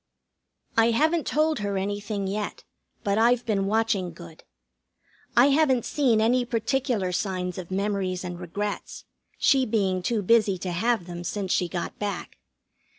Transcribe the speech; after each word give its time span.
I 0.77 0.89
haven't 0.89 1.27
told 1.27 1.59
her 1.59 1.77
anything 1.77 2.25
yet, 2.25 2.63
but 3.03 3.19
I've 3.19 3.45
been 3.45 3.67
watching 3.67 4.13
good. 4.13 4.43
I 5.37 5.49
haven't 5.49 5.85
seen 5.85 6.19
any 6.19 6.43
particular 6.43 7.11
signs 7.11 7.59
of 7.59 7.69
memories 7.69 8.23
and 8.23 8.39
regrets, 8.39 9.05
she 9.37 9.63
being 9.63 10.01
too 10.01 10.23
busy 10.23 10.57
to 10.57 10.71
have 10.71 11.05
them 11.05 11.23
since 11.23 11.51
she 11.51 11.67
got 11.69 11.99
back. 11.99 12.39